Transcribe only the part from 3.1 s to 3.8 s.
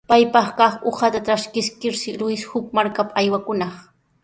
aywakunaq.